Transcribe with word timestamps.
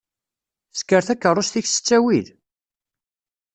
Sker 0.79 1.01
takaṛust-ik 1.07 1.67
s 1.69 1.75
ttawil? 1.77 2.27